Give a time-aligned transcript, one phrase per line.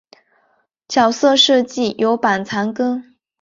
[0.87, 3.15] 角色设计由板仓耕一担当。